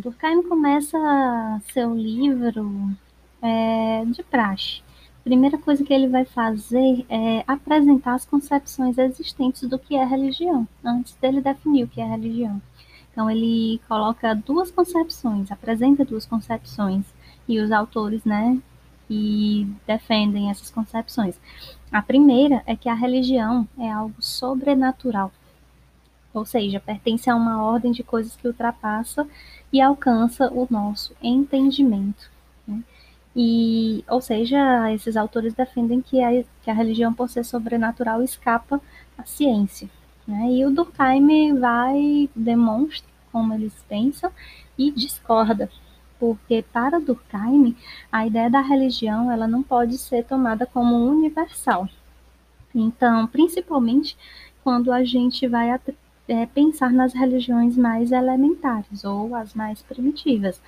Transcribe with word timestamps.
Durkheim 0.00 0.42
começa 0.42 0.98
seu 1.72 1.94
livro 1.94 2.90
é, 3.42 4.02
de 4.06 4.22
praxe. 4.22 4.82
Primeira 5.22 5.58
coisa 5.58 5.84
que 5.84 5.92
ele 5.92 6.08
vai 6.08 6.24
fazer 6.24 7.04
é 7.08 7.44
apresentar 7.46 8.14
as 8.14 8.24
concepções 8.24 8.96
existentes 8.96 9.68
do 9.68 9.78
que 9.78 9.94
é 9.94 10.04
religião, 10.04 10.66
antes 10.82 11.14
dele 11.16 11.42
definir 11.42 11.84
o 11.84 11.88
que 11.88 12.00
é 12.00 12.04
religião. 12.06 12.60
Então, 13.12 13.30
ele 13.30 13.78
coloca 13.86 14.34
duas 14.34 14.70
concepções, 14.70 15.52
apresenta 15.52 16.04
duas 16.04 16.24
concepções, 16.24 17.04
e 17.46 17.60
os 17.60 17.70
autores, 17.70 18.24
né, 18.24 18.58
que 19.06 19.70
defendem 19.86 20.50
essas 20.50 20.70
concepções. 20.70 21.38
A 21.92 22.00
primeira 22.00 22.62
é 22.64 22.74
que 22.74 22.88
a 22.88 22.94
religião 22.94 23.68
é 23.78 23.90
algo 23.90 24.14
sobrenatural, 24.20 25.30
ou 26.32 26.44
seja, 26.44 26.80
pertence 26.80 27.28
a 27.28 27.34
uma 27.34 27.62
ordem 27.62 27.92
de 27.92 28.02
coisas 28.02 28.36
que 28.36 28.46
ultrapassa 28.46 29.26
e 29.72 29.80
alcança 29.80 30.50
o 30.52 30.66
nosso 30.70 31.14
entendimento. 31.22 32.30
Né? 32.66 32.82
E, 33.34 34.04
ou 34.08 34.20
seja, 34.20 34.92
esses 34.92 35.16
autores 35.16 35.54
defendem 35.54 36.00
que 36.00 36.22
a, 36.22 36.44
que 36.62 36.70
a 36.70 36.74
religião, 36.74 37.12
por 37.12 37.28
ser 37.28 37.44
sobrenatural, 37.44 38.22
escapa 38.22 38.80
à 39.16 39.24
ciência. 39.24 39.88
Né? 40.26 40.52
E 40.52 40.64
o 40.64 40.70
Durkheim 40.70 41.58
vai, 41.58 42.28
demonstra 42.34 43.08
como 43.32 43.54
eles 43.54 43.74
pensam 43.88 44.30
e 44.76 44.90
discorda, 44.90 45.70
porque 46.18 46.64
para 46.72 47.00
Durkheim, 47.00 47.76
a 48.10 48.26
ideia 48.26 48.50
da 48.50 48.60
religião 48.60 49.30
ela 49.30 49.46
não 49.46 49.62
pode 49.62 49.98
ser 49.98 50.24
tomada 50.24 50.66
como 50.66 50.96
universal. 50.96 51.88
Então, 52.74 53.26
principalmente 53.26 54.16
quando 54.62 54.92
a 54.92 55.04
gente 55.04 55.46
vai 55.48 55.70
é, 56.30 56.46
pensar 56.46 56.92
nas 56.92 57.12
religiões 57.12 57.76
mais 57.76 58.12
elementares 58.12 59.04
ou 59.04 59.34
as 59.34 59.52
mais 59.54 59.82
primitivas. 59.82 60.60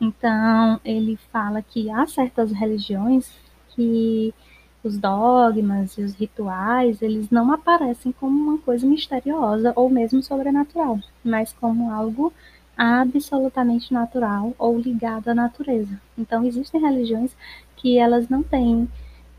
Então, 0.00 0.80
ele 0.84 1.16
fala 1.30 1.62
que 1.62 1.90
há 1.90 2.06
certas 2.06 2.50
religiões 2.50 3.30
que 3.70 4.34
os 4.82 4.98
dogmas 4.98 5.96
e 5.96 6.02
os 6.02 6.14
rituais, 6.14 7.00
eles 7.02 7.30
não 7.30 7.52
aparecem 7.52 8.10
como 8.12 8.36
uma 8.36 8.58
coisa 8.58 8.86
misteriosa 8.86 9.72
ou 9.76 9.88
mesmo 9.88 10.22
sobrenatural, 10.22 10.98
mas 11.22 11.52
como 11.52 11.92
algo 11.92 12.32
absolutamente 12.76 13.92
natural 13.92 14.54
ou 14.58 14.78
ligado 14.78 15.28
à 15.28 15.34
natureza. 15.34 16.00
Então, 16.18 16.44
existem 16.44 16.80
religiões 16.80 17.36
que 17.76 17.98
elas 17.98 18.28
não 18.28 18.42
têm 18.42 18.88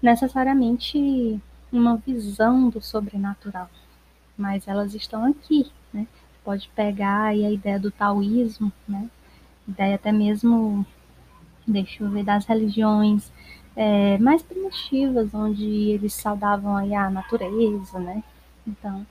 necessariamente 0.01 1.41
uma 1.71 1.97
visão 1.97 2.69
do 2.69 2.79
sobrenatural, 2.79 3.69
mas 4.37 4.67
elas 4.67 4.93
estão 4.93 5.25
aqui, 5.25 5.71
né? 5.93 6.07
Pode 6.43 6.69
pegar 6.75 7.25
aí 7.25 7.45
a 7.45 7.51
ideia 7.51 7.79
do 7.79 7.91
taoísmo, 7.91 8.71
né? 8.87 9.09
Ideia 9.67 9.95
até 9.95 10.11
mesmo, 10.11 10.85
deixa 11.67 12.03
eu 12.03 12.09
ver, 12.09 12.23
das 12.23 12.45
religiões 12.45 13.31
é, 13.75 14.17
mais 14.17 14.41
primitivas, 14.41 15.33
onde 15.33 15.65
eles 15.65 16.13
saudavam 16.13 16.75
aí 16.75 16.93
a 16.93 17.09
natureza, 17.09 17.99
né? 17.99 18.23
Então, 18.67 19.05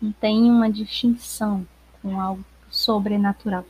não 0.00 0.12
tem 0.12 0.50
uma 0.50 0.70
distinção 0.70 1.66
com 2.02 2.20
algo 2.20 2.44
sobrenatural. 2.70 3.64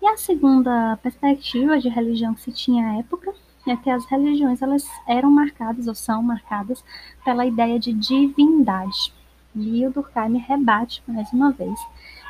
E 0.00 0.06
a 0.06 0.16
segunda 0.16 0.96
perspectiva 1.02 1.78
de 1.78 1.88
religião 1.88 2.34
que 2.34 2.42
se 2.42 2.52
tinha 2.52 2.90
à 2.90 2.98
época 2.98 3.34
é 3.66 3.76
que 3.76 3.90
as 3.90 4.04
religiões 4.06 4.62
elas 4.62 4.86
eram 5.06 5.30
marcadas 5.30 5.88
ou 5.88 5.94
são 5.94 6.22
marcadas 6.22 6.84
pela 7.24 7.44
ideia 7.44 7.78
de 7.78 7.92
divindade. 7.92 9.12
E 9.56 9.86
o 9.86 9.90
Durkheim 9.90 10.36
rebate 10.36 11.02
mais 11.08 11.32
uma 11.32 11.50
vez. 11.50 11.78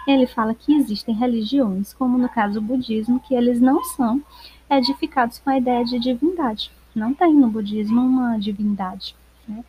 Ele 0.06 0.26
fala 0.26 0.54
que 0.54 0.72
existem 0.72 1.14
religiões, 1.14 1.92
como 1.92 2.16
no 2.16 2.28
caso 2.28 2.60
o 2.60 2.62
budismo, 2.62 3.18
que 3.18 3.34
eles 3.34 3.60
não 3.60 3.82
são 3.82 4.22
edificados 4.70 5.38
com 5.38 5.50
a 5.50 5.58
ideia 5.58 5.84
de 5.84 5.98
divindade. 5.98 6.70
Não 6.94 7.12
tem 7.12 7.34
no 7.34 7.50
budismo 7.50 8.00
uma 8.00 8.38
divindade. 8.38 9.16
Né? 9.48 9.64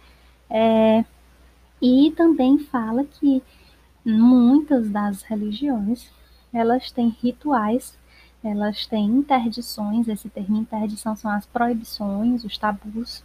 É, 0.50 1.06
e 1.81 2.13
também 2.16 2.59
fala 2.59 3.03
que 3.03 3.41
muitas 4.06 4.89
das 4.89 5.24
religiões 5.24 6.09
elas 6.53 6.91
têm 6.91 7.09
rituais, 7.22 7.97
elas 8.44 8.85
têm 8.85 9.06
interdições. 9.06 10.07
Esse 10.07 10.29
termo 10.29 10.57
interdição 10.57 11.16
são 11.16 11.29
as 11.31 11.45
proibições, 11.45 12.44
os 12.44 12.57
tabus 12.57 13.24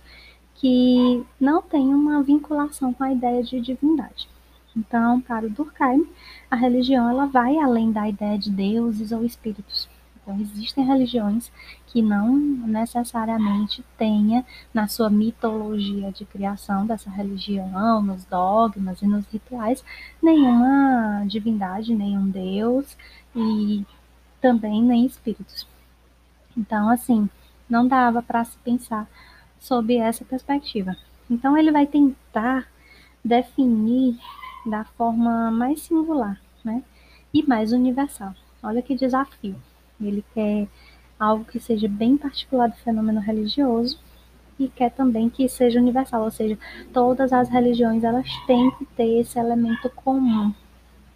que 0.63 1.27
não 1.41 1.61
tem 1.61 1.93
uma 1.93 2.23
vinculação 2.23 2.95
com 2.95 3.03
a 3.03 3.13
ideia 3.13 3.43
de 3.43 3.61
divindade. 3.61 4.29
Então, 4.77 5.21
para 5.21 5.45
o 5.45 5.51
Durkheim, 5.51 6.07
a 6.49 6.55
religião 6.55 7.11
ela 7.11 7.27
vai 7.27 7.59
além 7.59 7.91
da 7.91 8.09
ideia 8.09 8.39
de 8.39 8.49
deuses 8.49 9.11
ou 9.11 9.25
espíritos. 9.25 9.89
Então, 10.15 10.41
existem 10.41 10.85
religiões 10.85 11.51
que 11.89 12.01
não 12.01 12.37
necessariamente 12.37 13.85
tenha 13.99 14.47
na 14.73 14.87
sua 14.87 15.11
mitologia 15.11 16.13
de 16.13 16.25
criação 16.25 16.87
dessa 16.87 17.11
religião, 17.11 18.01
nos 18.01 18.25
dogmas 18.25 19.03
e 19.03 19.07
nos 19.09 19.27
rituais, 19.27 19.85
nenhuma 20.23 21.25
divindade, 21.27 21.93
nenhum 21.93 22.31
deus 22.31 22.97
e 23.35 23.85
também 24.41 24.81
nem 24.81 25.07
espíritos. 25.07 25.67
Então, 26.57 26.89
assim, 26.89 27.29
não 27.69 27.89
dava 27.89 28.23
para 28.23 28.45
se 28.45 28.57
pensar 28.59 29.09
sob 29.63 29.97
essa 29.97 30.25
perspectiva. 30.25 30.97
Então, 31.31 31.57
ele 31.57 31.71
vai 31.71 31.87
tentar 31.87 32.67
definir 33.25 34.19
da 34.67 34.85
forma 34.85 35.53
mais 35.53 35.83
singular, 35.83 36.41
né? 36.65 36.83
E 37.33 37.45
mais 37.45 37.73
universal. 37.73 38.35
Olha 38.61 38.83
que 38.83 38.97
desafio. 38.97 39.55
Ele 40.01 40.25
quer 40.35 40.67
algo 41.19 41.45
que 41.45 41.61
seja 41.61 41.89
bem 41.89 42.17
particular 42.17 42.69
do 42.69 42.77
fenômeno 42.77 43.21
religioso 43.21 44.01
e 44.59 44.69
quer 44.69 44.91
também 44.91 45.31
que 45.31 45.49
seja 45.49 45.79
universal, 45.79 46.25
ou 46.25 46.31
seja, 46.31 46.59
todas 46.93 47.33
as 47.33 47.49
religiões 47.49 48.03
elas 48.03 48.27
têm 48.47 48.71
que 48.73 48.85
ter 48.97 49.21
esse 49.21 49.39
elemento 49.39 49.89
comum. 49.91 50.53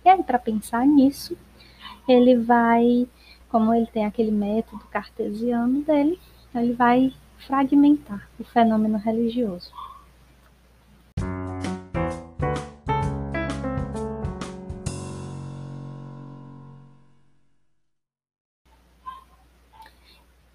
E 0.05 0.09
aí, 0.09 0.23
para 0.23 0.39
pensar 0.39 0.87
nisso, 0.87 1.37
ele 2.09 2.37
vai, 2.37 3.09
como 3.49 3.75
ele 3.75 3.87
tem 3.87 4.07
aquele 4.07 4.31
método 4.31 4.85
cartesiano 4.87 5.83
dele, 5.83 6.19
ele 6.55 6.73
vai 6.73 7.13
fragmentar 7.39 8.29
o 8.39 8.45
fenômeno 8.45 8.99
religioso. 8.99 9.71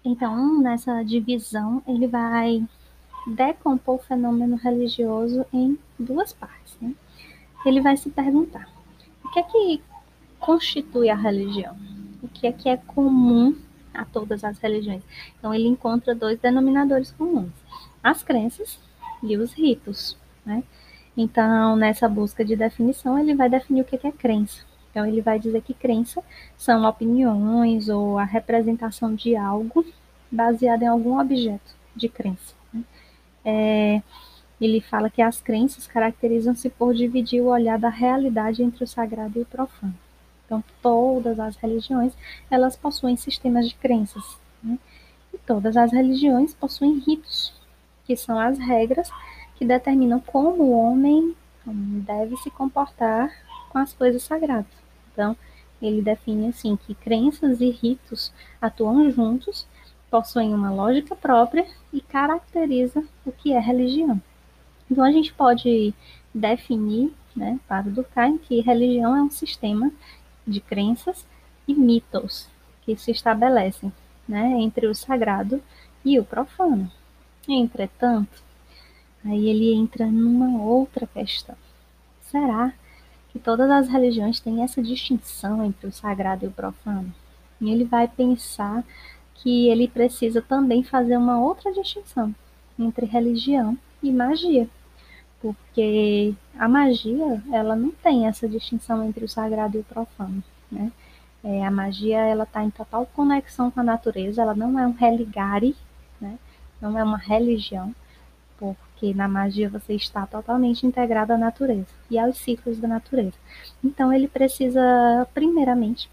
Então, 0.04 0.60
nessa 0.60 1.02
divisão, 1.02 1.82
ele 1.86 2.06
vai 2.06 2.66
decompor 3.26 3.96
o 3.96 3.98
fenômeno 3.98 4.56
religioso 4.56 5.46
em 5.52 5.78
duas 5.98 6.32
partes. 6.32 6.76
Né? 6.80 6.94
Ele 7.64 7.80
vai 7.80 7.96
se 7.96 8.10
perguntar: 8.10 8.68
o 9.24 9.28
que 9.30 9.38
é 9.38 9.42
que 9.42 9.82
constitui 10.40 11.08
a 11.08 11.14
religião? 11.14 11.76
O 12.22 12.28
que 12.28 12.46
é 12.46 12.52
que 12.52 12.68
é 12.68 12.76
comum 12.76 13.56
a 13.94 14.04
todas 14.04 14.44
as 14.44 14.58
religiões. 14.58 15.02
Então, 15.38 15.54
ele 15.54 15.68
encontra 15.68 16.14
dois 16.14 16.38
denominadores 16.38 17.10
comuns: 17.12 17.52
as 18.02 18.22
crenças 18.22 18.78
e 19.22 19.36
os 19.36 19.52
ritos. 19.52 20.16
Né? 20.44 20.62
Então, 21.16 21.76
nessa 21.76 22.08
busca 22.08 22.44
de 22.44 22.56
definição, 22.56 23.18
ele 23.18 23.34
vai 23.34 23.48
definir 23.48 23.82
o 23.82 23.84
que 23.84 24.06
é 24.06 24.12
crença. 24.12 24.64
Então, 24.90 25.06
ele 25.06 25.22
vai 25.22 25.38
dizer 25.38 25.62
que 25.62 25.72
crença 25.72 26.22
são 26.56 26.84
opiniões 26.84 27.88
ou 27.88 28.18
a 28.18 28.24
representação 28.24 29.14
de 29.14 29.34
algo 29.36 29.84
baseado 30.30 30.82
em 30.82 30.86
algum 30.86 31.18
objeto 31.18 31.74
de 31.94 32.08
crença. 32.08 32.54
Né? 32.72 32.82
É, 33.44 34.02
ele 34.60 34.80
fala 34.80 35.10
que 35.10 35.20
as 35.20 35.40
crenças 35.40 35.86
caracterizam-se 35.86 36.70
por 36.70 36.94
dividir 36.94 37.40
o 37.40 37.46
olhar 37.46 37.78
da 37.78 37.88
realidade 37.88 38.62
entre 38.62 38.84
o 38.84 38.86
sagrado 38.86 39.38
e 39.38 39.42
o 39.42 39.46
profano. 39.46 39.94
Então, 40.52 40.62
todas 40.82 41.40
as 41.40 41.56
religiões, 41.56 42.12
elas 42.50 42.76
possuem 42.76 43.16
sistemas 43.16 43.66
de 43.66 43.74
crenças. 43.74 44.38
Né? 44.62 44.78
E 45.32 45.38
todas 45.38 45.78
as 45.78 45.90
religiões 45.90 46.52
possuem 46.52 46.98
ritos, 46.98 47.54
que 48.04 48.14
são 48.14 48.38
as 48.38 48.58
regras 48.58 49.10
que 49.56 49.64
determinam 49.64 50.20
como 50.20 50.62
o 50.62 50.72
homem 50.72 51.34
deve 51.64 52.36
se 52.36 52.50
comportar 52.50 53.32
com 53.70 53.78
as 53.78 53.94
coisas 53.94 54.22
sagradas. 54.24 54.66
Então, 55.10 55.34
ele 55.80 56.02
define 56.02 56.48
assim 56.48 56.76
que 56.76 56.94
crenças 56.96 57.62
e 57.62 57.70
ritos 57.70 58.30
atuam 58.60 59.10
juntos, 59.10 59.66
possuem 60.10 60.52
uma 60.52 60.70
lógica 60.70 61.16
própria 61.16 61.66
e 61.90 62.02
caracteriza 62.02 63.02
o 63.24 63.32
que 63.32 63.54
é 63.54 63.58
religião. 63.58 64.20
Então, 64.90 65.02
a 65.02 65.10
gente 65.10 65.32
pode 65.32 65.94
definir, 66.34 67.10
né, 67.34 67.58
para 67.66 67.88
Durkheim, 67.88 68.36
que 68.36 68.60
religião 68.60 69.16
é 69.16 69.22
um 69.22 69.30
sistema 69.30 69.90
de 70.46 70.60
crenças 70.60 71.26
e 71.66 71.74
mitos 71.74 72.48
que 72.82 72.96
se 72.96 73.10
estabelecem 73.10 73.92
né, 74.28 74.60
entre 74.60 74.86
o 74.86 74.94
sagrado 74.94 75.62
e 76.04 76.18
o 76.18 76.24
profano. 76.24 76.90
Entretanto, 77.48 78.42
aí 79.24 79.48
ele 79.48 79.72
entra 79.74 80.06
numa 80.06 80.62
outra 80.62 81.06
questão. 81.06 81.56
Será 82.22 82.72
que 83.30 83.38
todas 83.38 83.70
as 83.70 83.88
religiões 83.88 84.40
têm 84.40 84.62
essa 84.62 84.82
distinção 84.82 85.64
entre 85.64 85.86
o 85.86 85.92
sagrado 85.92 86.44
e 86.44 86.48
o 86.48 86.52
profano? 86.52 87.12
ele 87.70 87.84
vai 87.84 88.08
pensar 88.08 88.84
que 89.34 89.68
ele 89.68 89.86
precisa 89.86 90.42
também 90.42 90.82
fazer 90.82 91.16
uma 91.16 91.40
outra 91.40 91.72
distinção 91.72 92.34
entre 92.78 93.06
religião 93.06 93.76
e 94.02 94.10
magia, 94.10 94.68
porque 95.42 96.34
a 96.56 96.68
magia 96.68 97.42
ela 97.52 97.74
não 97.74 97.90
tem 97.90 98.26
essa 98.28 98.48
distinção 98.48 99.04
entre 99.04 99.24
o 99.24 99.28
sagrado 99.28 99.76
e 99.76 99.80
o 99.80 99.84
profano, 99.84 100.42
né? 100.70 100.92
É, 101.44 101.66
a 101.66 101.70
magia 101.72 102.18
ela 102.18 102.44
está 102.44 102.62
em 102.62 102.70
total 102.70 103.04
conexão 103.06 103.68
com 103.68 103.80
a 103.80 103.82
natureza, 103.82 104.40
ela 104.40 104.54
não 104.54 104.78
é 104.78 104.86
um 104.86 104.92
religare, 104.92 105.76
né? 106.20 106.38
Não 106.80 106.96
é 106.96 107.02
uma 107.02 107.18
religião, 107.18 107.92
porque 108.58 109.12
na 109.12 109.26
magia 109.26 109.68
você 109.68 109.94
está 109.94 110.24
totalmente 110.24 110.86
integrado 110.86 111.32
à 111.32 111.38
natureza 111.38 111.88
e 112.08 112.16
aos 112.16 112.38
ciclos 112.38 112.78
da 112.78 112.86
natureza. 112.86 113.34
Então 113.84 114.12
ele 114.12 114.28
precisa 114.28 115.26
primeiramente 115.34 116.08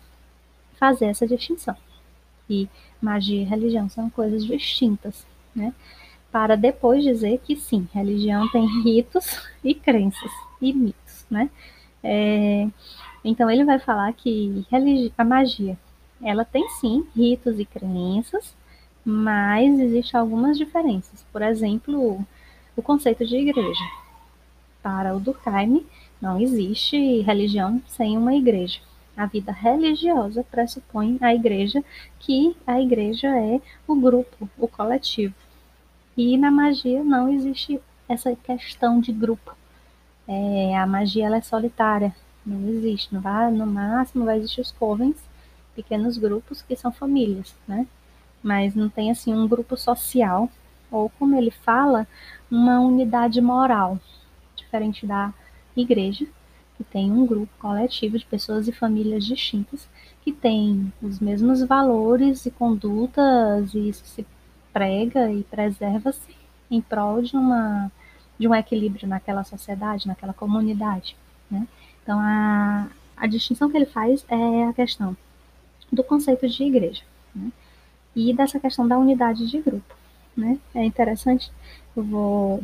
fazer 0.80 1.06
essa 1.06 1.28
distinção. 1.28 1.78
E 2.50 2.68
magia 3.00 3.42
e 3.44 3.46
religião 3.46 3.88
são 3.90 4.10
coisas 4.10 4.44
distintas, 4.44 5.28
né? 5.56 5.74
Para 6.32 6.56
depois 6.56 7.04
dizer 7.04 7.40
que 7.40 7.56
sim, 7.56 7.88
religião 7.94 8.48
tem 8.50 8.66
ritos 8.84 9.50
e 9.64 9.74
crenças 9.74 10.32
e 10.62 10.74
mitos, 10.74 11.26
né? 11.30 11.50
É, 12.04 12.68
então 13.24 13.50
ele 13.50 13.66
vai 13.66 13.80
falar 13.80 14.12
que 14.14 14.66
a 15.18 15.24
magia, 15.26 15.78
ela 16.22 16.46
tem 16.46 16.68
sim 16.80 17.06
ritos 17.16 17.60
e 17.60 17.66
crenças, 17.66 18.56
mas 19.04 19.80
existem 19.80 20.20
algumas 20.20 20.58
diferenças. 20.58 21.26
Por 21.32 21.42
exemplo, 21.42 22.26
o 22.76 22.82
conceito 22.82 23.26
de 23.26 23.38
igreja. 23.38 23.84
Para 24.82 25.16
o 25.16 25.20
Durkheim, 25.20 25.86
não 26.22 26.40
existe 26.40 27.22
religião 27.22 27.82
sem 27.88 28.18
uma 28.18 28.34
igreja. 28.36 28.80
A 29.16 29.26
vida 29.26 29.52
religiosa 29.52 30.46
pressupõe 30.50 31.18
a 31.20 31.34
igreja, 31.36 31.84
que 32.20 32.56
a 32.66 32.80
igreja 32.80 33.28
é 33.28 33.60
o 33.86 33.96
grupo, 33.96 34.50
o 34.58 34.68
coletivo. 34.68 35.36
E 36.22 36.36
na 36.36 36.52
magia 36.52 37.02
não 37.02 37.30
existe 37.30 37.80
essa 38.06 38.36
questão 38.36 39.00
de 39.00 39.10
grupo. 39.14 39.56
É, 40.28 40.78
a 40.78 40.86
magia 40.86 41.28
ela 41.28 41.38
é 41.38 41.42
solitária, 41.42 42.14
não 42.46 42.68
existe. 42.68 43.16
No, 43.16 43.22
vai, 43.22 43.50
no 43.50 43.66
máximo 43.66 44.26
vai 44.26 44.38
existir 44.38 44.60
os 44.60 44.70
covens, 44.70 45.16
pequenos 45.74 46.18
grupos 46.18 46.62
que 46.62 46.76
são 46.76 46.92
famílias, 46.92 47.56
né? 47.66 47.88
Mas 48.44 48.76
não 48.76 48.90
tem 48.90 49.10
assim 49.10 49.34
um 49.34 49.48
grupo 49.48 49.78
social, 49.78 50.50
ou 50.92 51.10
como 51.18 51.38
ele 51.38 51.52
fala, 51.52 52.06
uma 52.52 52.82
unidade 52.82 53.40
moral, 53.40 53.98
diferente 54.58 55.06
da 55.08 55.34
igreja, 55.74 56.28
que 56.76 56.84
tem 56.84 57.10
um 57.10 57.26
grupo 57.26 57.54
coletivo 57.58 58.20
de 58.20 58.26
pessoas 58.26 58.68
e 58.68 58.74
famílias 58.74 59.26
distintas 59.26 59.88
que 60.22 60.34
têm 60.34 60.92
os 61.02 61.18
mesmos 61.22 61.64
valores 61.64 62.46
e 62.46 62.52
condutas 62.52 63.74
e 63.74 63.94
se 63.94 64.26
prega 64.74 65.32
e 65.32 65.44
preserva-se 65.44 66.36
em 66.70 66.82
prol 66.82 67.22
de 67.22 67.36
uma 67.36 67.92
de 68.40 68.48
um 68.48 68.56
equilíbrio 68.56 69.08
naquela 69.08 69.44
sociedade, 69.44 70.08
naquela 70.08 70.34
comunidade, 70.34 71.16
né? 71.52 71.68
Então 72.02 72.18
a, 72.22 72.88
a 73.18 73.28
distinção 73.28 73.70
que 73.70 73.76
ele 73.76 73.86
faz 73.86 74.26
é 74.30 74.64
a 74.64 74.74
questão 74.74 75.16
do 75.92 76.04
conceito 76.04 76.48
de 76.48 76.64
igreja, 76.64 77.04
né? 77.36 77.52
E 78.16 78.34
dessa 78.34 78.60
questão 78.60 78.88
da 78.88 78.98
unidade 78.98 79.46
de 79.46 79.60
grupo, 79.60 79.94
né? 80.38 80.58
É 80.74 80.84
interessante, 80.84 81.52
eu 81.96 82.04
vou 82.04 82.64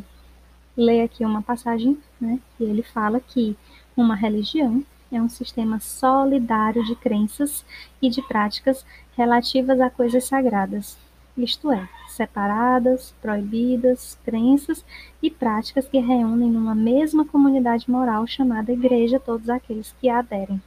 ler 0.76 1.02
aqui 1.02 1.24
uma 1.24 1.42
passagem, 1.42 1.98
né? 2.18 2.40
E 2.58 2.64
ele 2.64 2.82
fala 2.82 3.20
que 3.20 3.56
uma 3.94 4.14
religião 4.14 4.82
é 5.12 5.20
um 5.20 5.28
sistema 5.28 5.78
solidário 5.78 6.84
de 6.84 6.94
crenças 6.96 7.64
e 8.00 8.08
de 8.08 8.22
práticas 8.22 8.84
relativas 9.16 9.80
a 9.80 9.90
coisas 9.90 10.24
sagradas, 10.24 10.98
isto 11.36 11.70
é, 11.70 11.88
separadas, 12.08 13.14
proibidas, 13.20 14.18
crenças 14.24 14.84
e 15.22 15.30
práticas 15.30 15.86
que 15.86 15.98
reúnem 15.98 16.50
numa 16.50 16.74
mesma 16.74 17.24
comunidade 17.24 17.90
moral 17.90 18.26
chamada 18.26 18.72
igreja 18.72 19.20
todos 19.20 19.48
aqueles 19.48 19.94
que 20.00 20.08
a 20.08 20.20
aderem. 20.20 20.60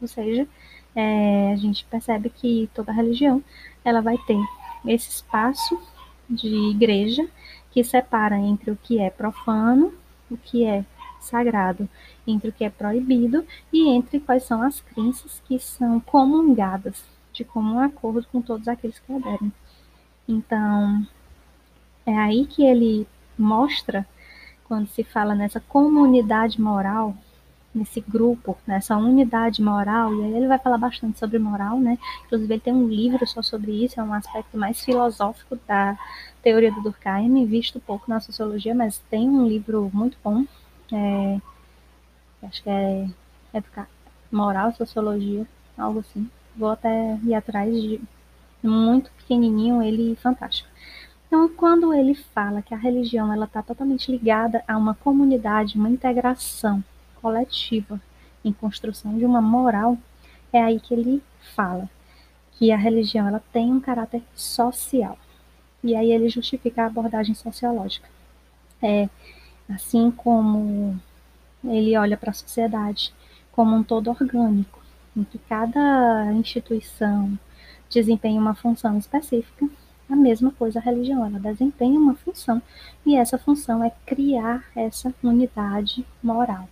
Ou 0.00 0.08
seja, 0.08 0.48
é, 0.94 1.52
a 1.52 1.56
gente 1.56 1.84
percebe 1.84 2.30
que 2.30 2.68
toda 2.74 2.92
religião 2.92 3.42
ela 3.84 4.00
vai 4.00 4.18
ter 4.18 4.40
esse 4.86 5.10
espaço 5.10 5.80
de 6.28 6.48
igreja 6.70 7.28
que 7.70 7.84
separa 7.84 8.36
entre 8.36 8.70
o 8.70 8.76
que 8.76 8.98
é 8.98 9.10
profano, 9.10 9.92
o 10.30 10.36
que 10.36 10.64
é 10.64 10.84
sagrado, 11.20 11.88
entre 12.26 12.48
o 12.48 12.52
que 12.52 12.64
é 12.64 12.70
proibido 12.70 13.44
e 13.72 13.88
entre 13.88 14.18
quais 14.18 14.44
são 14.44 14.62
as 14.62 14.80
crenças 14.80 15.40
que 15.46 15.58
são 15.58 16.00
comungadas 16.00 17.04
de 17.32 17.44
comum 17.44 17.78
acordo 17.78 18.26
com 18.32 18.42
todos 18.42 18.66
aqueles 18.66 18.98
que 18.98 19.12
aderem. 19.12 19.52
Então, 20.32 21.06
é 22.06 22.16
aí 22.16 22.46
que 22.46 22.64
ele 22.64 23.06
mostra, 23.38 24.06
quando 24.64 24.86
se 24.88 25.02
fala 25.04 25.34
nessa 25.34 25.60
comunidade 25.60 26.60
moral, 26.60 27.14
nesse 27.74 28.00
grupo, 28.00 28.58
nessa 28.66 28.96
unidade 28.96 29.62
moral, 29.62 30.12
e 30.14 30.24
aí 30.24 30.34
ele 30.34 30.48
vai 30.48 30.58
falar 30.58 30.78
bastante 30.78 31.18
sobre 31.18 31.38
moral, 31.38 31.78
né? 31.78 31.98
Inclusive 32.26 32.54
ele 32.54 32.60
tem 32.60 32.72
um 32.72 32.88
livro 32.88 33.24
só 33.26 33.42
sobre 33.42 33.84
isso, 33.84 34.00
é 34.00 34.02
um 34.02 34.12
aspecto 34.12 34.58
mais 34.58 34.84
filosófico 34.84 35.58
da 35.68 35.96
teoria 36.42 36.72
do 36.72 36.82
Durkheim, 36.82 37.46
visto 37.46 37.78
pouco 37.80 38.06
na 38.08 38.20
sociologia, 38.20 38.74
mas 38.74 38.98
tem 39.10 39.28
um 39.28 39.46
livro 39.46 39.90
muito 39.92 40.16
bom 40.22 40.44
é, 40.92 41.40
acho 42.42 42.62
que 42.62 42.70
é 42.70 43.08
educar, 43.54 43.88
moral, 44.30 44.72
sociologia, 44.72 45.46
algo 45.76 46.00
assim. 46.00 46.28
Vou 46.56 46.70
até 46.70 47.16
ir 47.22 47.34
atrás 47.34 47.72
de 47.72 48.00
muito 48.68 49.10
pequenininho, 49.12 49.82
ele 49.82 50.16
fantástico. 50.16 50.68
Então, 51.26 51.48
quando 51.48 51.94
ele 51.94 52.14
fala 52.14 52.60
que 52.60 52.74
a 52.74 52.76
religião 52.76 53.32
ela 53.32 53.44
está 53.44 53.62
totalmente 53.62 54.10
ligada 54.10 54.64
a 54.66 54.76
uma 54.76 54.94
comunidade, 54.94 55.78
uma 55.78 55.88
integração 55.88 56.82
coletiva 57.22 58.00
em 58.44 58.52
construção 58.52 59.16
de 59.16 59.24
uma 59.24 59.40
moral, 59.40 59.96
é 60.52 60.60
aí 60.60 60.80
que 60.80 60.92
ele 60.92 61.22
fala 61.54 61.88
que 62.52 62.72
a 62.72 62.76
religião 62.76 63.28
ela 63.28 63.42
tem 63.52 63.72
um 63.72 63.80
caráter 63.80 64.22
social. 64.34 65.16
E 65.82 65.94
aí 65.96 66.10
ele 66.12 66.28
justifica 66.28 66.82
a 66.82 66.86
abordagem 66.86 67.34
sociológica. 67.34 68.08
É, 68.82 69.08
assim 69.68 70.10
como 70.10 71.00
ele 71.64 71.96
olha 71.96 72.16
para 72.16 72.30
a 72.30 72.34
sociedade 72.34 73.14
como 73.52 73.76
um 73.76 73.82
todo 73.82 74.10
orgânico, 74.10 74.80
em 75.16 75.24
que 75.24 75.38
cada 75.38 76.32
instituição 76.32 77.38
desempenha 77.90 78.40
uma 78.40 78.54
função 78.54 78.96
específica, 78.96 79.68
a 80.08 80.16
mesma 80.16 80.50
coisa 80.52 80.78
a 80.78 80.82
religião, 80.82 81.24
ela 81.24 81.38
desempenha 81.38 81.98
uma 81.98 82.14
função, 82.14 82.62
e 83.04 83.16
essa 83.16 83.36
função 83.36 83.84
é 83.84 83.90
criar 84.06 84.64
essa 84.74 85.14
unidade 85.22 86.04
moral. 86.22 86.68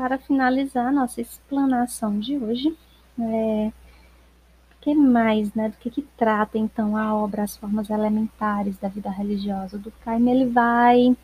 para 0.00 0.18
finalizar 0.18 0.92
nossa 0.92 1.20
explanação 1.20 2.18
de 2.18 2.36
hoje, 2.36 2.76
é, 3.20 3.70
que 4.80 4.94
mais, 4.94 5.52
né, 5.54 5.68
do 5.68 5.76
que, 5.76 5.90
que 5.90 6.02
trata 6.16 6.56
então 6.58 6.96
a 6.96 7.14
obra 7.14 7.42
As 7.42 7.56
Formas 7.56 7.90
Elementares 7.90 8.78
da 8.78 8.88
Vida 8.88 9.10
Religiosa 9.10 9.78
do 9.78 9.92
Caime, 10.04 10.30
ele 10.30 10.46
vai 10.46 11.14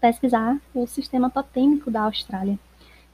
pesquisar 0.00 0.58
o 0.72 0.86
sistema 0.86 1.28
totêmico 1.28 1.90
da 1.90 2.02
Austrália. 2.02 2.58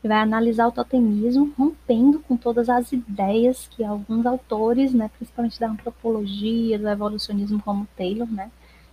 Ele 0.02 0.12
vai 0.12 0.18
analisar 0.18 0.68
o 0.68 0.72
totemismo, 0.72 1.54
rompendo 1.58 2.20
com 2.20 2.36
todas 2.36 2.68
as 2.68 2.92
ideias 2.92 3.66
que 3.68 3.82
alguns 3.82 4.26
autores, 4.26 4.92
né, 4.92 5.10
principalmente 5.16 5.58
da 5.58 5.70
antropologia, 5.70 6.78
do 6.78 6.88
evolucionismo 6.88 7.62
como 7.62 7.88
Taylor, 7.96 8.30
né, 8.30 8.50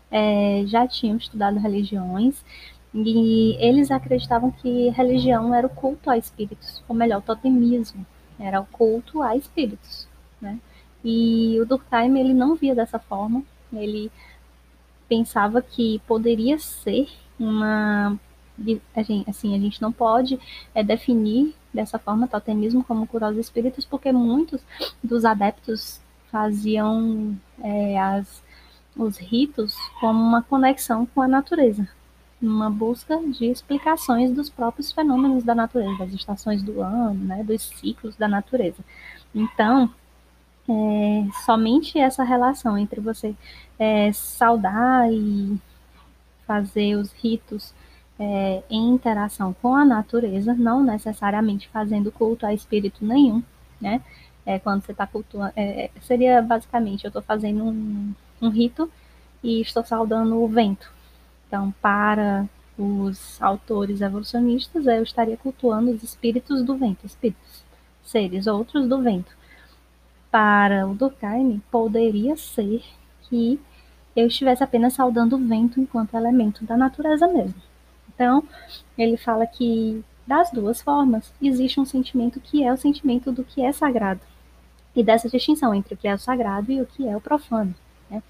é, 0.09 0.63
já 0.67 0.87
tinham 0.87 1.17
estudado 1.17 1.59
religiões. 1.59 2.41
E 2.93 3.55
eles 3.59 3.91
acreditavam 3.91 4.51
que 4.51 4.89
religião 4.89 5.53
era 5.53 5.67
o 5.67 5.69
culto 5.69 6.09
a 6.09 6.17
espíritos, 6.17 6.83
ou 6.87 6.95
melhor, 6.95 7.19
o 7.19 7.21
totemismo, 7.21 8.05
era 8.39 8.59
o 8.59 8.65
culto 8.65 9.21
a 9.21 9.35
espíritos, 9.35 10.07
né? 10.41 10.59
E 11.03 11.59
o 11.59 11.65
Durkheim, 11.65 12.19
ele 12.19 12.33
não 12.33 12.55
via 12.55 12.75
dessa 12.75 12.99
forma, 12.99 13.43
ele 13.73 14.11
pensava 15.07 15.61
que 15.61 16.01
poderia 16.07 16.57
ser 16.59 17.09
uma 17.39 18.17
assim, 19.27 19.55
a 19.55 19.59
gente 19.59 19.81
não 19.81 19.91
pode 19.91 20.39
é, 20.75 20.83
definir 20.83 21.55
dessa 21.73 21.97
forma 21.97 22.27
totemismo 22.27 22.83
como 22.83 23.07
curar 23.07 23.31
os 23.31 23.37
espíritos, 23.37 23.85
porque 23.85 24.11
muitos 24.11 24.61
dos 25.03 25.25
adeptos 25.25 26.01
faziam 26.31 27.37
é, 27.61 27.99
as, 27.99 28.43
os 28.95 29.17
ritos 29.17 29.75
como 29.99 30.21
uma 30.21 30.43
conexão 30.43 31.05
com 31.05 31.21
a 31.21 31.27
natureza, 31.27 31.87
uma 32.41 32.69
busca 32.69 33.17
de 33.17 33.45
explicações 33.45 34.31
dos 34.31 34.49
próprios 34.49 34.91
fenômenos 34.91 35.43
da 35.43 35.55
natureza, 35.55 36.05
das 36.05 36.13
estações 36.13 36.61
do 36.61 36.81
ano, 36.81 37.25
né, 37.25 37.43
dos 37.43 37.63
ciclos 37.63 38.15
da 38.15 38.27
natureza. 38.27 38.83
Então, 39.33 39.91
é, 40.69 41.27
somente 41.45 41.97
essa 41.99 42.23
relação 42.23 42.77
entre 42.77 43.01
você 43.01 43.35
é, 43.79 44.11
saudar 44.13 45.11
e 45.11 45.59
fazer 46.45 46.95
os 46.95 47.11
ritos 47.13 47.73
é, 48.19 48.63
em 48.69 48.89
interação 48.93 49.53
com 49.61 49.75
a 49.75 49.83
natureza, 49.83 50.53
não 50.53 50.83
necessariamente 50.83 51.67
fazendo 51.69 52.11
culto 52.11 52.45
a 52.45 52.53
espírito 52.53 53.03
nenhum, 53.03 53.41
né? 53.79 54.01
É, 54.45 54.59
quando 54.59 54.83
você 54.83 54.91
está 54.91 55.05
cultuando, 55.07 55.53
é, 55.55 55.89
seria 56.01 56.41
basicamente 56.41 57.05
eu 57.05 57.09
estou 57.09 57.21
fazendo 57.21 57.63
um, 57.63 58.13
um 58.41 58.49
rito 58.49 58.91
e 59.43 59.61
estou 59.61 59.83
saudando 59.83 60.35
o 60.41 60.47
vento. 60.47 60.91
Então, 61.47 61.73
para 61.81 62.47
os 62.77 63.41
autores 63.41 64.01
evolucionistas, 64.01 64.85
eu 64.87 65.03
estaria 65.03 65.37
cultuando 65.37 65.91
os 65.91 66.03
espíritos 66.03 66.63
do 66.63 66.75
vento, 66.75 67.05
espíritos, 67.05 67.63
seres 68.03 68.47
outros 68.47 68.87
do 68.87 69.01
vento. 69.01 69.31
Para 70.31 70.87
o 70.87 70.95
Durkheim, 70.95 71.61
poderia 71.69 72.37
ser 72.37 72.81
que 73.23 73.59
eu 74.15 74.27
estivesse 74.27 74.63
apenas 74.63 74.93
saudando 74.93 75.35
o 75.35 75.47
vento 75.47 75.79
enquanto 75.79 76.15
elemento 76.15 76.63
da 76.63 76.77
natureza 76.77 77.27
mesmo. 77.27 77.61
Então, 78.13 78.43
ele 78.97 79.17
fala 79.17 79.45
que 79.45 80.03
das 80.25 80.51
duas 80.51 80.81
formas 80.81 81.33
existe 81.41 81.79
um 81.79 81.85
sentimento 81.85 82.39
que 82.39 82.63
é 82.63 82.71
o 82.71 82.77
sentimento 82.77 83.31
do 83.31 83.43
que 83.43 83.61
é 83.61 83.71
sagrado 83.71 84.21
e 84.95 85.03
dessa 85.03 85.29
distinção 85.29 85.73
entre 85.73 85.93
o 85.93 85.97
que 85.97 86.07
é 86.07 86.13
o 86.13 86.19
sagrado 86.19 86.71
e 86.71 86.81
o 86.81 86.85
que 86.85 87.07
é 87.07 87.15
o 87.15 87.21
profano. 87.21 87.73
Né? 88.09 88.21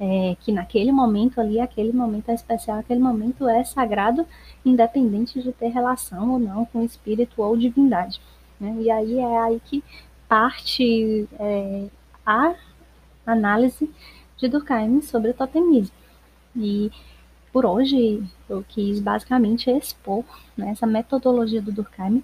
É, 0.00 0.36
que 0.40 0.52
naquele 0.52 0.92
momento 0.92 1.40
ali, 1.40 1.58
aquele 1.60 1.92
momento 1.92 2.28
é 2.28 2.34
especial, 2.34 2.78
aquele 2.78 3.00
momento 3.00 3.48
é 3.48 3.64
sagrado, 3.64 4.26
independente 4.64 5.42
de 5.42 5.52
ter 5.52 5.68
relação 5.68 6.30
ou 6.30 6.38
não 6.38 6.64
com 6.66 6.84
espírito 6.84 7.42
ou 7.42 7.56
divindade. 7.56 8.20
Né? 8.60 8.76
E 8.80 8.90
aí 8.90 9.18
é 9.18 9.38
aí 9.38 9.60
que 9.64 9.82
parte 10.28 11.28
é, 11.38 11.86
a 12.24 12.54
análise 13.26 13.90
de 14.36 14.48
Durkheim 14.48 15.00
sobre 15.00 15.30
o 15.30 15.34
totemismo. 15.34 15.96
E 16.54 16.90
por 17.52 17.64
hoje 17.64 18.22
eu 18.48 18.64
quis 18.68 19.00
basicamente 19.00 19.70
expor 19.70 20.24
né, 20.56 20.70
essa 20.70 20.86
metodologia 20.86 21.62
do 21.62 21.72
Durkheim 21.72 22.22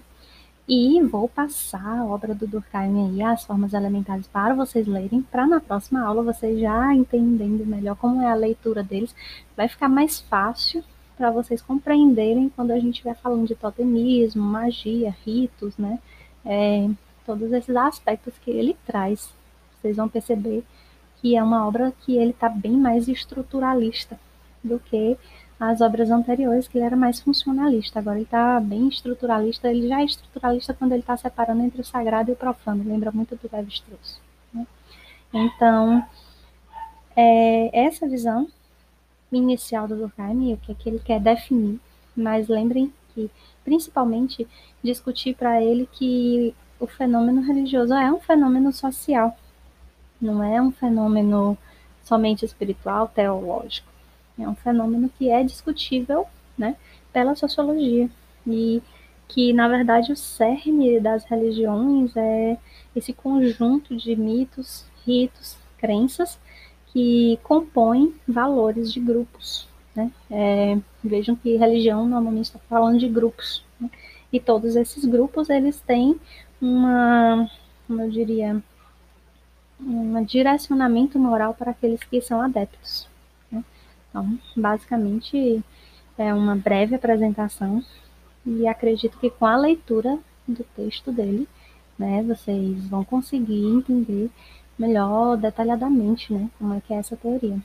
e 0.67 1.01
vou 1.03 1.29
passar 1.29 1.99
a 1.99 2.05
obra 2.05 2.33
do 2.33 2.47
Durkheim 2.47 3.09
aí, 3.09 3.21
as 3.21 3.43
formas 3.43 3.73
elementares, 3.73 4.27
para 4.27 4.55
vocês 4.55 4.87
lerem, 4.87 5.21
para 5.21 5.45
na 5.45 5.59
próxima 5.59 6.01
aula 6.01 6.23
vocês 6.23 6.59
já 6.59 6.93
entendendo 6.93 7.65
melhor 7.65 7.95
como 7.95 8.21
é 8.21 8.31
a 8.31 8.35
leitura 8.35 8.81
deles, 8.81 9.15
vai 9.55 9.67
ficar 9.67 9.87
mais 9.87 10.21
fácil 10.21 10.83
para 11.15 11.29
vocês 11.31 11.61
compreenderem 11.61 12.49
quando 12.49 12.71
a 12.71 12.79
gente 12.79 12.95
estiver 12.95 13.15
falando 13.15 13.47
de 13.47 13.55
totemismo, 13.55 14.43
magia, 14.43 15.15
ritos, 15.23 15.77
né? 15.77 15.99
É, 16.43 16.89
todos 17.25 17.51
esses 17.51 17.75
aspectos 17.75 18.33
que 18.43 18.51
ele 18.51 18.77
traz. 18.85 19.33
Vocês 19.81 19.95
vão 19.97 20.07
perceber 20.07 20.63
que 21.21 21.35
é 21.35 21.43
uma 21.43 21.67
obra 21.67 21.93
que 22.01 22.17
ele 22.17 22.31
está 22.31 22.47
bem 22.47 22.73
mais 22.73 23.07
estruturalista 23.07 24.19
do 24.63 24.79
que 24.79 25.17
as 25.59 25.79
obras 25.79 26.11
anteriores, 26.11 26.67
que 26.67 26.77
ele 26.77 26.85
era 26.85 26.95
mais 26.95 27.19
funcionalista. 27.19 27.99
Agora 27.99 28.17
ele 28.17 28.25
está 28.25 28.59
bem 28.59 28.87
estruturalista. 28.87 29.69
Ele 29.69 29.87
já 29.87 30.01
é 30.01 30.05
estruturalista 30.05 30.73
quando 30.73 30.91
ele 30.91 31.01
está 31.01 31.15
separando 31.15 31.63
entre 31.63 31.81
o 31.81 31.85
sagrado 31.85 32.29
e 32.29 32.33
o 32.33 32.37
profano. 32.37 32.83
Lembra 32.83 33.11
muito 33.11 33.35
do 33.35 33.49
Levi-Strauss. 33.51 34.19
Né? 34.53 34.67
Então, 35.33 36.05
é, 37.15 37.85
essa 37.85 38.07
visão 38.07 38.47
inicial 39.31 39.87
do 39.87 39.95
Durkheim, 39.95 40.53
o 40.53 40.57
que 40.57 40.71
é 40.71 40.75
que 40.75 40.89
ele 40.89 40.99
quer 40.99 41.19
definir, 41.19 41.79
mas 42.15 42.47
lembrem 42.47 42.93
que, 43.13 43.31
principalmente, 43.63 44.47
discutir 44.83 45.35
para 45.35 45.61
ele 45.61 45.87
que 45.91 46.53
o 46.79 46.87
fenômeno 46.87 47.41
religioso 47.41 47.93
é 47.93 48.11
um 48.11 48.19
fenômeno 48.19 48.71
social, 48.73 49.35
não 50.21 50.43
é 50.43 50.61
um 50.61 50.71
fenômeno 50.71 51.57
somente 52.03 52.45
espiritual, 52.45 53.07
teológico. 53.07 53.87
É 54.37 54.47
um 54.47 54.55
fenômeno 54.55 55.09
que 55.17 55.29
é 55.29 55.43
discutível 55.43 56.27
né, 56.57 56.75
pela 57.11 57.35
sociologia 57.35 58.09
e 58.45 58.81
que, 59.27 59.53
na 59.53 59.67
verdade, 59.67 60.11
o 60.11 60.15
cerne 60.15 60.99
das 60.99 61.23
religiões 61.25 62.15
é 62.15 62.57
esse 62.95 63.11
conjunto 63.11 63.95
de 63.95 64.15
mitos, 64.15 64.85
ritos, 65.05 65.57
crenças 65.77 66.39
que 66.87 67.39
compõem 67.43 68.13
valores 68.27 68.91
de 68.91 68.99
grupos. 68.99 69.67
Né? 69.95 70.11
É, 70.29 70.77
vejam 71.03 71.35
que 71.35 71.55
religião 71.55 72.07
normalmente 72.07 72.45
está 72.45 72.59
falando 72.69 72.99
de 72.99 73.07
grupos. 73.07 73.63
Né? 73.79 73.89
E 74.31 74.39
todos 74.39 74.75
esses 74.75 75.05
grupos, 75.05 75.49
eles 75.49 75.79
têm 75.81 76.19
uma, 76.65 77.49
como 77.87 78.01
eu 78.01 78.09
diria, 78.09 78.61
um 79.79 80.23
direcionamento 80.23 81.19
moral 81.19 81.53
para 81.53 81.71
aqueles 81.71 82.03
que 82.03 82.21
são 82.21 82.41
adeptos. 82.41 83.07
Né? 83.51 83.63
Então, 84.09 84.39
basicamente, 84.55 85.63
é 86.17 86.33
uma 86.33 86.55
breve 86.55 86.95
apresentação 86.95 87.83
e 88.45 88.67
acredito 88.67 89.17
que 89.19 89.29
com 89.29 89.45
a 89.45 89.57
leitura 89.57 90.17
do 90.47 90.63
texto 90.75 91.11
dele, 91.11 91.47
né, 91.97 92.23
vocês 92.23 92.87
vão 92.87 93.03
conseguir 93.03 93.65
entender 93.65 94.29
melhor, 94.77 95.37
detalhadamente, 95.37 96.33
né, 96.33 96.49
como 96.57 96.73
é 96.73 96.81
que 96.81 96.93
é 96.93 96.97
essa 96.97 97.15
teoria. 97.15 97.59